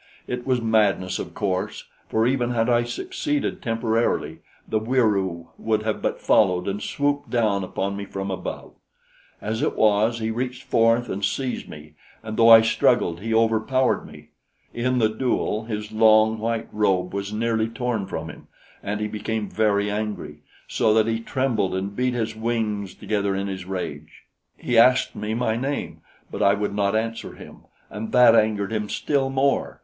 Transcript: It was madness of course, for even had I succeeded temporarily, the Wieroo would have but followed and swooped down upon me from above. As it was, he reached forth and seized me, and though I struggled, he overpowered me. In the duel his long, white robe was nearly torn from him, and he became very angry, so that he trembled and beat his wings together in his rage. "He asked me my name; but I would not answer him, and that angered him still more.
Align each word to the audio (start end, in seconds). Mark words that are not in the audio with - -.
It 0.25 0.47
was 0.47 0.63
madness 0.63 1.19
of 1.19 1.35
course, 1.35 1.83
for 2.09 2.25
even 2.25 2.49
had 2.49 2.67
I 2.71 2.85
succeeded 2.85 3.61
temporarily, 3.61 4.39
the 4.67 4.79
Wieroo 4.79 5.49
would 5.59 5.83
have 5.83 6.01
but 6.01 6.19
followed 6.19 6.67
and 6.67 6.81
swooped 6.81 7.29
down 7.29 7.63
upon 7.63 7.95
me 7.95 8.05
from 8.05 8.31
above. 8.31 8.73
As 9.41 9.61
it 9.61 9.75
was, 9.75 10.17
he 10.17 10.31
reached 10.31 10.63
forth 10.63 11.07
and 11.07 11.23
seized 11.23 11.69
me, 11.69 11.93
and 12.23 12.35
though 12.35 12.49
I 12.49 12.61
struggled, 12.61 13.19
he 13.19 13.31
overpowered 13.31 14.03
me. 14.05 14.29
In 14.73 14.97
the 14.97 15.07
duel 15.07 15.65
his 15.65 15.91
long, 15.91 16.39
white 16.39 16.67
robe 16.71 17.13
was 17.13 17.31
nearly 17.31 17.67
torn 17.67 18.07
from 18.07 18.27
him, 18.31 18.47
and 18.81 19.01
he 19.01 19.07
became 19.07 19.49
very 19.51 19.91
angry, 19.91 20.39
so 20.67 20.95
that 20.95 21.05
he 21.05 21.19
trembled 21.19 21.75
and 21.75 21.95
beat 21.95 22.15
his 22.15 22.35
wings 22.35 22.95
together 22.95 23.35
in 23.35 23.45
his 23.45 23.65
rage. 23.65 24.23
"He 24.57 24.79
asked 24.79 25.15
me 25.15 25.35
my 25.35 25.57
name; 25.57 26.01
but 26.31 26.41
I 26.41 26.55
would 26.55 26.73
not 26.73 26.95
answer 26.95 27.33
him, 27.35 27.65
and 27.91 28.11
that 28.13 28.33
angered 28.33 28.71
him 28.73 28.89
still 28.89 29.29
more. 29.29 29.79